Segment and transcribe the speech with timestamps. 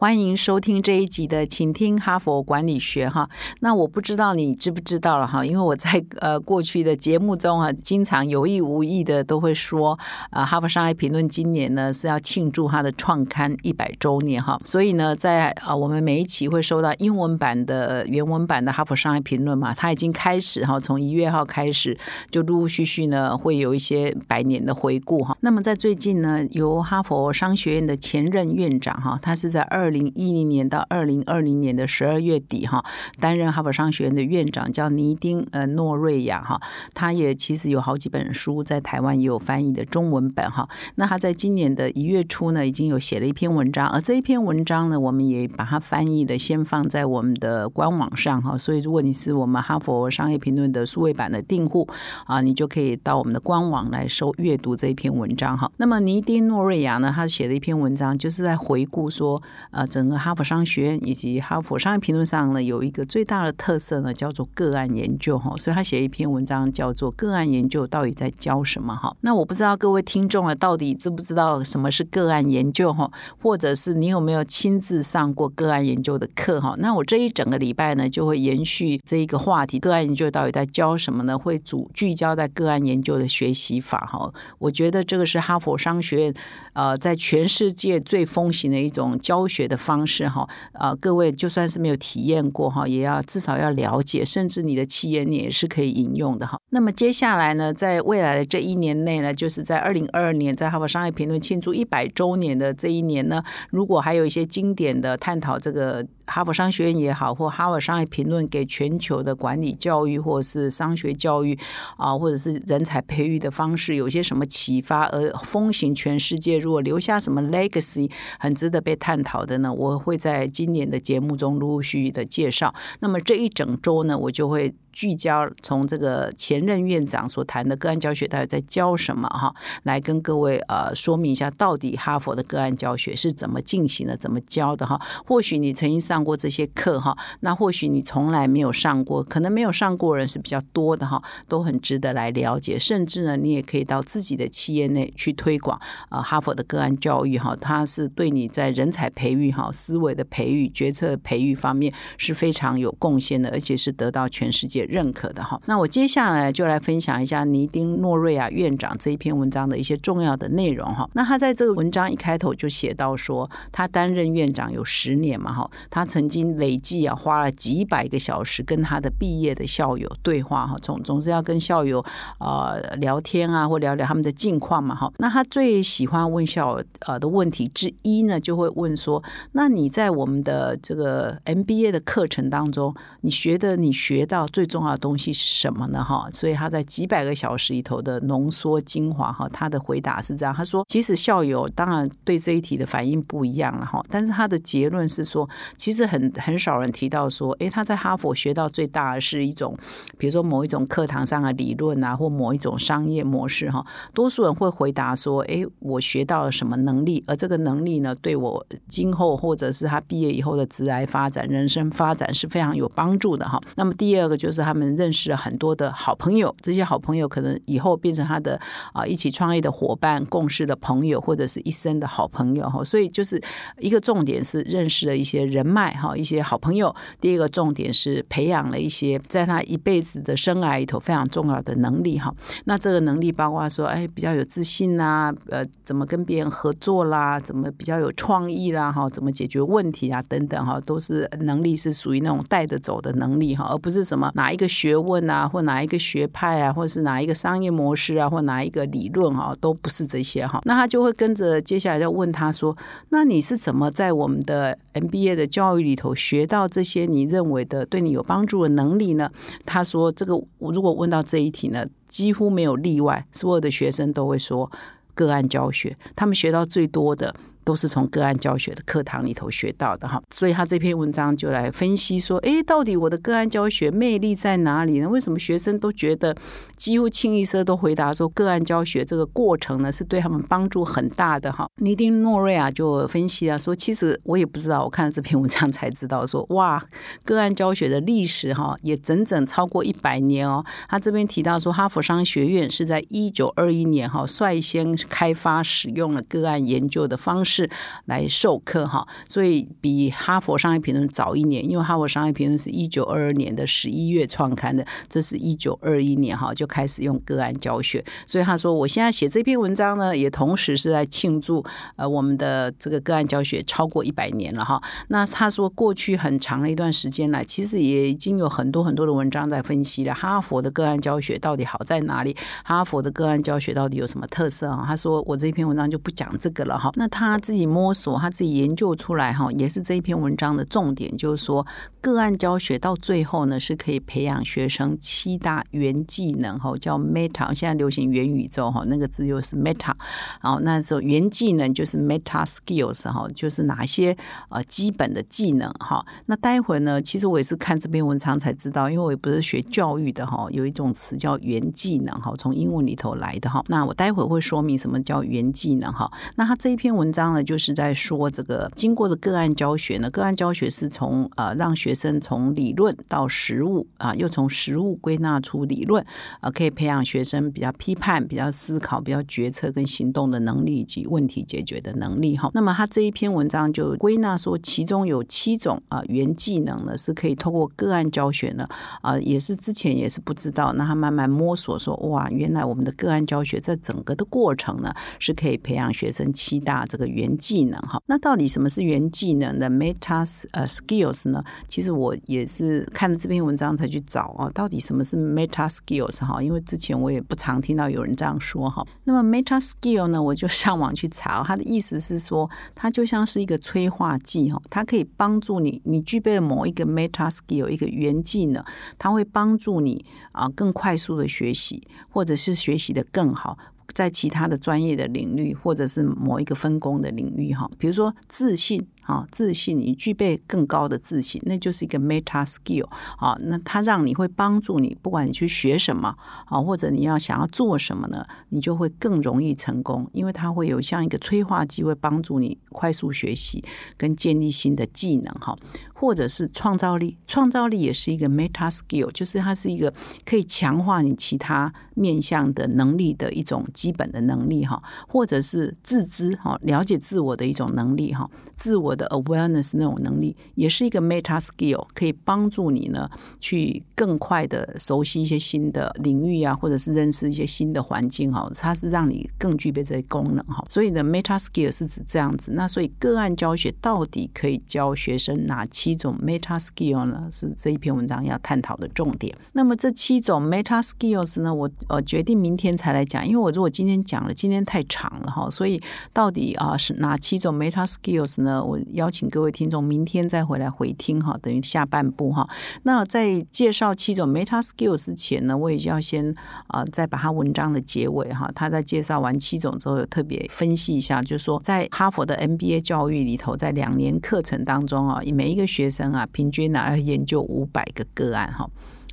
[0.00, 3.28] 欢迎收听这一集的，请听哈佛管理学哈。
[3.62, 9.98] 那我不知道你知不知道了哈，因为我在呃过去的节目中啊，经常有意无意的都会说
[10.30, 21.98] 啊，哈佛商业评论今年呢是要庆祝它的创刊一百周年哈，所以呢，在啊我们每一期会收到英文版的原文版的哈佛商业评论嘛，它已经开始哈，从一月号开始
[22.30, 25.36] 就陆陆续续呢会有一些百年的回顾哈。
[25.40, 32.84] 那么在最近呢，由哈佛商学院的前任院长哈，他是在二二零一零年到二零二零年的十二月底，哈，
[33.18, 36.60] 担任哈佛商学院的院长，叫尼丁呃诺瑞亚，哈，
[36.92, 40.68] 他也其实有好几本书在台湾也有翻译的中文本，哈。
[40.96, 48.58] 那他在今年的一月初呢，已经有写了一篇文章，而这一篇文章呢，我们也把它翻译的先放在我们的官网上，哈。
[48.58, 51.88] 所以如果你是我们哈佛商业评论的数位版的订户
[52.26, 55.72] 啊，你就可以到我们的官网来收阅读这一篇文章，哈。
[55.78, 59.42] 那么尼丁诺瑞亚呢，他写的一篇文章就是在回顾说。
[59.78, 65.54] 呃，整个哈佛商学院以及哈佛商业评论上呢，有一个最大的特色呢，叫做个案研究哈。
[65.56, 69.16] 所以他写一篇文章叫做《个案研究到底在教什么》哈。
[69.20, 73.08] 那我不知道各位听众啊，到底知不知道什么是个案研究哈？
[73.40, 76.74] 或者是你有没有亲自上过个案研究的课哈？
[76.78, 81.38] 那我这一整个礼拜呢，就会延续这一个话题，个案研究到底在教什么呢？
[81.38, 84.28] 会主聚焦在个案研究的学习法哈。
[84.58, 86.34] 我觉得这个是哈佛商学院
[86.72, 89.67] 呃，在全世界最风行的一种教学。
[89.68, 96.58] 的方式哈，啊，各位就算是没有体验过哈，也要至少要了解，甚至你的企业你也是可以引用的哈。
[96.70, 106.06] 那么接下来呢，在未来的这一年内呢，就是在二零二二年，在哈佛商业评论庆祝一百周年的这一年呢，如果还有一些经典的探讨这个。
[106.28, 111.58] 哈佛商学院也好，或哈佛商业评论给全球的管理教育，或者是商学教育
[111.96, 116.58] 啊，或者是人才培育的方式，有些什么启发而风行全世界？
[116.58, 119.72] 如果留下什么 legacy 很值得被探讨的呢？
[119.72, 122.74] 我会在今年的节目中陆陆续续的介绍。
[123.00, 124.74] 那么这一整周呢，我就会。
[124.98, 129.54] 聚焦从这个前任院长所谈的个案教学，到底在教什么哈？
[129.84, 135.00] 来跟各位呃说明一下，到底哈佛的个案教学是怎么进行的，怎么教的哈？
[135.24, 142.76] 或许你曾经上过这些课哈，那或许你从来没有上过，可能没有上过人是比较多的哈，都很值得来了解。
[142.76, 154.87] 甚至呢，你也可以到自己的企业内去推广啊，哈佛的个案教育哈，它是对你在人才培育哈、思维的培育、决策培育方面是非常有贡献的，而且是得到全世界。
[154.88, 161.08] 认可的哈，那我接下来就来分享一下尼丁诺瑞亚院长这一篇文章的一些重要的内容哈。
[161.12, 172.02] 那他在这个文章一开头就写到说，他担任院长有十年嘛哈，他曾经累计啊花了几百个小时跟他的毕业的校友对话哈，总总是要跟校友
[172.38, 175.12] 啊聊天啊，或聊聊他们的近况嘛哈。
[175.18, 179.22] 那他最喜欢问校友呃的问题之一呢，就会问说，
[179.52, 186.04] 那你在我们的这个 MBA 的课程当中，你学的你学到最重要的东西是什么呢？
[186.04, 195.48] 哈，所以他在几百个小时里头的浓缩精华哈，他的回答是这样：他说，其实校友当然对这一题的反应不一样了哈，但是他的结论是说，
[195.78, 199.74] 其实很很少人提到说，哎，他在哈佛学到最大的是一种，
[200.18, 203.82] 比如说某一种课堂上的理论啊，或某一种商业模式哈。
[204.12, 213.58] 多数人会回答说，哎，我学到了什么能力，而这个能力呢，对我今后或者是他毕业以后的职业发展、人生发展是非常有帮助的哈。
[213.76, 214.57] 那么第二个就是。
[214.62, 218.60] 他们认识了很多的好朋友，这些好朋友可能以后变成他的
[218.92, 222.82] 啊一起创业的伙伴、共事的朋友，或者是一生的好朋友哈。
[222.84, 223.40] 所以就是
[223.78, 226.94] 一个重点是认识了一些人脉哈，一些好朋友。
[227.20, 232.34] 第二个重点是培养了一些在他一辈子的生涯里头非常重要的能力哈。
[232.64, 244.58] 那这个能力包括说，哎，比较有自信呐，呃，怎么跟别人合作啦，怎么比较有创意啦，哈，怎么解决问题啊，等等哈，都是能力是属于那种带着走的能力哈，而不是什么哪一。
[244.58, 250.60] 一个学问啊，或哪一个学派啊，或是哪一个商业模式啊，或哪一个理论啊，都不是这些哈。
[250.64, 252.76] 那他就会跟着接下来要问他说
[253.10, 259.30] ：“那你是怎么在我们的 MBA 的教育里头学到这些你认为的对你有帮助的能力呢？”
[259.64, 264.68] 他说：“这个如果问到这一题呢，几乎没有例外，所有的学生都会说
[265.14, 267.32] 个案教学，他们学到最多的。”
[267.68, 270.22] 都是从个案教学的课堂里头学到的哈。
[270.30, 275.06] 所以他这篇文章就来分析说，诶，到底我的个案教学魅力在哪里呢？
[275.06, 276.34] 为什么学生都觉得
[276.76, 281.68] 几乎清一色都回答说，个案教学这个过程呢是对他们帮助很大的哈？
[281.76, 286.82] 尼丁诺瑞亚就分析啊说，其实我也不知道，我看了这篇文章才知道说，哇，
[287.22, 290.64] 个案教学的历史哈也整整超过一百年哦。
[290.88, 297.68] 他这边提到说，哈佛商学院是在一九二一年哈率先开发使用了个案研究的方式是
[298.04, 311.64] 来授课哈，所以比哈佛商业评论早一年，因为哈佛商业评论是一九二二年的十一月创刊的，这是一九二一年哈就开始用个案教学，所以他说我现在写这篇文章呢，也同时是在庆祝
[311.96, 314.80] 呃我们的这个个案教学超过一百年了哈。
[315.08, 324.84] 那他说过去很长的一段时间来，其实也已经有很多很多的文章在分析了哈佛的个案教学到底好在哪里，哈佛的个案教学到底有什么特色啊？
[324.86, 326.92] 他说我这篇文章就不讲这个了哈。
[326.94, 331.66] 那他自己摸索，他自己研究出来哈，也是这一篇文章的重点，就是说
[331.98, 339.94] 个案教学到最后呢，是可以培养学生七大元技能哈，叫 meta，现在流行元宇宙哈，那个字又是 meta，
[340.42, 344.14] 然后那时候元技能就是 meta skills 哈，就是哪些
[344.50, 346.04] 呃基本的技能哈。
[346.26, 353.64] 那待会呢，其实我也是看这篇文章才知道，因为我也不是学教育的哈，有一种词叫元技能哈，从英文里头来的哈。
[353.68, 356.12] 那我待会会说明什么叫元技能哈。
[356.36, 366.04] 那他这一篇文章，就是在说这个经过的个案教学呢，个案教学是从呃让学生从理论到实物啊，又从实物归纳出理论
[366.40, 372.50] 啊，可以培养学生比较批判、比较思考、比较决策跟行动的能力以及问题解决的能力哈。
[372.54, 378.68] 那么他这一篇文章就归纳说，其中有七种啊原技能呢，是可以透过个案教学呢
[379.02, 388.00] 啊，也是之前也是不知道，那他慢慢摸索说，哇，原来我们的个案教学在整个的过程呢，是可以培养学生七大这个原技能哈。
[388.06, 391.42] 那到底什么是原技能的 meta 呃 skills 呢？
[391.68, 396.42] 其实我也是看了这篇文章才去找啊，到底什么是 meta skills 哈？
[396.42, 398.86] 因为之前我也不常听到有人这样说哈。
[399.04, 408.64] 那么 meta skill 呢，我就上网去查，它的意思是说，它就像是一个催化剂哈，它可以帮助你，你具备了某一个 meta skill 一个原技能，
[408.98, 413.58] 它会帮助你啊更快速的学习，或者是学习的更好。
[413.94, 418.86] 在其他的专业的领域，或者是某一个分工的领域，哈，比如说自信。
[419.08, 423.34] 啊，自信，你具备更高的自信，那就是一个 meta skill 啊。
[423.40, 426.14] 那它让你会帮助你，不管你去学什么
[426.44, 433.64] 啊，或者你要想要做什么呢，你就会更容易成功，因为它会有像一个催化剂，会帮助你快速学习
[433.96, 435.56] 跟建立新的技能哈。
[435.94, 439.92] 或者是创造力，创造力也是一个 meta skill，就是它是一个
[440.24, 444.80] 可以强化你其他面向的能力的一种基本的能力哈。
[445.08, 448.97] 或者是自知哈，了解自我的一种能力哈，自我。
[448.98, 453.08] 的 awareness 那种能力也是一个 meta skill，可以帮助你呢
[453.40, 458.46] 去更快的熟悉一些新的领域啊，或者是认识一些新的环境哈。
[458.60, 460.62] 它是让你更具备这些功能哈。
[460.68, 462.52] 所以呢，meta skill 是指这样子。
[462.52, 467.28] 那所以个案教学到底可以教学生哪七种 meta skill 呢？
[467.30, 469.32] 是这一篇文章要探讨的重点。
[469.52, 475.48] 那么这七种 meta skills 呢，我呃决定明天才来讲，因为我如果今天讲了，今天太长了哈。
[475.48, 475.80] 所以
[476.12, 478.64] 到底啊是哪七种 meta skills 呢？
[478.64, 482.48] 我邀请各位听众明天再回来回听哈，等于下半部哈。
[482.82, 486.34] 那在介绍七种 meta skills 之前呢，我也要先
[486.68, 498.68] 啊，再把它文章的结尾哈，他在介绍完七种之后，有特别分析一下，就是说在哈佛的 MBA 教育里头，在两年课程当中啊，每一个学生啊，平均呢要研究五百个个案哈。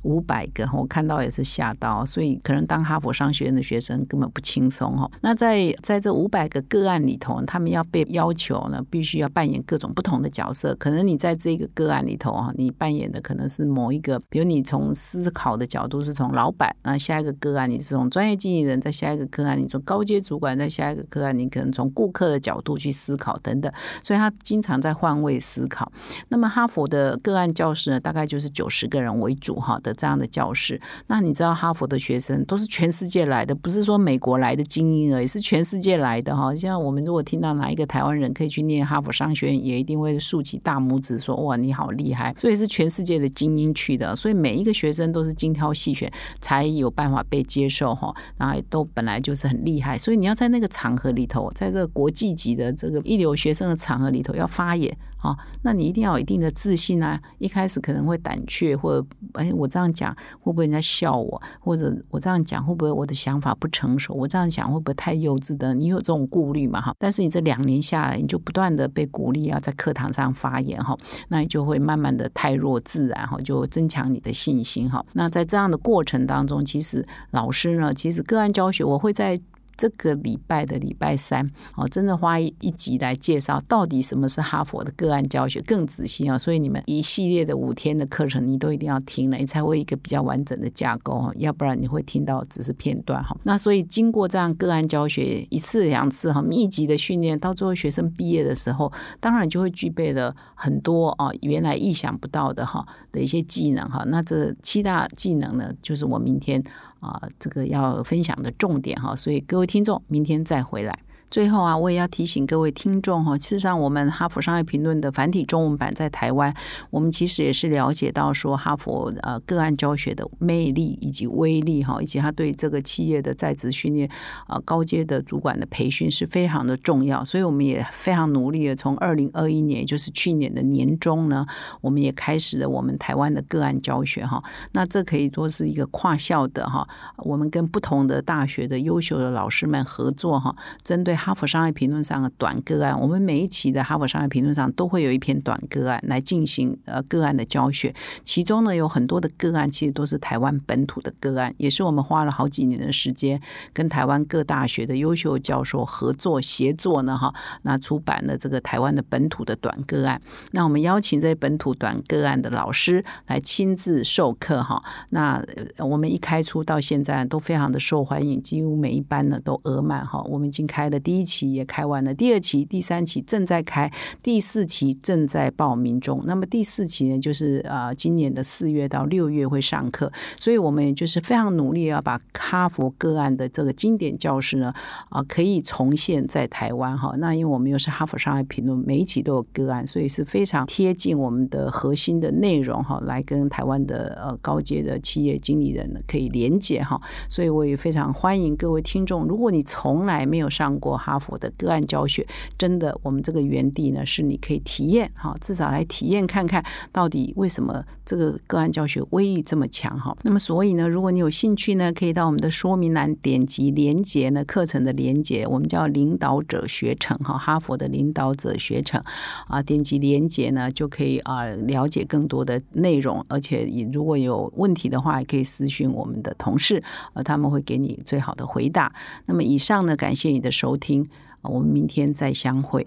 [0.06, 5.10] 五百个，我看到也是吓到，所以可能当哈佛商学院的学生根本不轻松哈。
[5.20, 10.72] 那在在这五百个个案里头，他们要被要求呢，必须要扮演各种不同的角色。
[10.76, 23.72] 可能你在这个个案里头啊，你扮演的可能是某一个，比如你从思考的角度是从老板，那下一个个案你是从专业经理人，在下一个个案你从高阶主管，在下一个个案你可能从顾客的角度去思考等等。
[24.04, 25.90] 所以他经常在换位思考。
[26.28, 29.95] 那么哈佛的个案教室呢，大概就是九十个人为主哈的。
[29.96, 36.54] 这样的教室，那你知道哈佛的学生都是全世界来的，不是说美国来的精英而已，是全世界来的哈。
[36.54, 46.10] 像我们如果听到哪一个台湾人可以去念哈佛商学院，也一定会竖起大拇指说：“哇，你好厉害！”所以是全世界的精英去的，所以每一个学生都是精挑细选
[46.40, 48.14] 才有办法被接受哈。
[48.36, 54.94] 然后都本来就是很厉害，所以你要在那个场合里头，在这个国际级的这个一流学生的场合里头要发言。
[55.26, 57.20] 好，那你一定要有一定的自信啊。
[57.38, 61.42] 一开始可能会胆怯，或者哎，我这样讲会不会人家笑我？
[61.58, 64.14] 或者我这样讲会不会我的想法不成熟？
[64.14, 65.74] 我这样讲会不会太幼稚的？
[65.74, 66.80] 你有这种顾虑嘛？
[66.80, 70.96] 哈，但是你这两年下来，你就不断的被鼓励啊，在课堂上发言哈，
[71.28, 75.04] 那你就会慢慢的泰若自然哈，就增强你的信心哈。
[75.14, 79.40] 那在这样的过程当中，其实老师呢，其实个案教学我会在。
[79.76, 86.38] 这个礼拜的礼拜三，哦，真的花一一集来介绍到底什么是哈佛的个案教学，更仔细啊！
[86.38, 93.36] 所以你们一系列的五天的课程，你都一定要听了，你才会一个比较完整的架构哈，要不然你会听到只是片段哈。
[93.42, 98.90] 那所以经过这样个案教学一次两次哈，密集的训练，到最后学生毕业的时候，
[99.20, 104.04] 当然就会具备了很多啊原来意想不到的哈的一些技能哈。
[104.06, 106.64] 那这七大技能呢，就是我明天。
[107.00, 110.98] 啊，这个要分享的重点哈，所以各位听众，明天再回来。
[111.28, 116.54] 最后啊，我也要提醒各位听众哈，事实上，我们哈佛商业评论的繁体中文版在台湾，
[116.88, 124.08] 我们其实也是了解到说，哈佛呃个案教学的魅力以及威力哈，以及他对这个企业的在职训练
[124.46, 131.44] 啊，高阶的主管的培训是非常的重要，所以我们也非常努力的，从二零二一年，也就是去年的年中呢，
[131.80, 134.40] 我们也开始了我们台湾的个案教学哈。
[134.72, 140.54] 那这可以说是一个跨校的哈，我们跟不同的大学的优秀的老师们合作哈，
[140.84, 141.15] 针对。
[141.16, 147.94] 哈佛商业评论上的短个案，我们每一期的哈佛商业评论上都会有一篇短个案来进行呃个案的教学。
[148.24, 153.40] 其中呢，有很多的个案其实都是台湾本土的个案，也是我们花了好几年的时间
[153.72, 157.32] 跟台湾各大学的优秀教授合作协作呢，哈，
[157.62, 160.20] 那出版了这个台湾的本土的短个案。
[160.50, 164.82] 那我们邀请这些本土短个案的老师来亲自授课，哈。
[165.10, 165.42] 那
[165.78, 170.20] 我们一开出到现在都非常的受欢迎，几乎每一班呢都额满，哈。
[170.24, 170.96] 我们已经开了。
[171.06, 173.88] 第一期也开完了，第二期、第三期正在开，
[174.24, 176.20] 第四期正在报名中。
[176.26, 184.74] 那么第四期呢，就是呃今年的四月到六月会上课，所以我们也就是非常努力要把哈佛个案的这个经典教室呢
[185.08, 187.14] 啊可以重现在台湾哈。
[187.18, 197.00] 那因为我们又是哈佛商业评论，每一期都有个案，所以是非常贴近我们的核心的内容哈，来跟台湾的呃高阶的企业经理人呢可以连接哈。
[197.30, 200.95] 所以我也非常欢迎各位听众，如果你从来没有上过。
[200.96, 202.26] 哈佛的个案教学，
[202.58, 210.16] 真的，我们这个园地呢，是你可以体验哈，至少来体验看看到底为什么这个个案教学威力这么强哈。
[210.22, 219.02] 那么，所以呢，如果你有兴趣呢，可以到我们的说明栏点击连接呢，课程的连接，我们叫领导者学程哈，哈佛的领导者学程
[219.48, 226.82] 啊，点击连接呢，就可以啊了解更多的内容，而且也如果有问题的话，也可以私信我们的同事，
[227.14, 228.92] 呃，他们会给你最好的回答。
[229.26, 230.85] 那么，以上呢，感谢你的收听。
[230.86, 231.08] 听，
[231.42, 232.86] 我们明天再相会。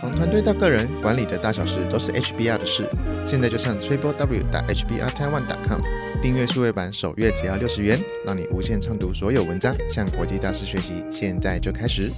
[0.00, 2.88] 从团队到个人，管理的大小事都是 HBR 的事。
[3.24, 5.80] 现在就上 triple w 打 hbr taiwan com
[6.20, 11.04] 订阅数位版，首月只要六十元，让你无限畅读所有文章，向国际大师学习。
[11.12, 12.10] 现在就开始。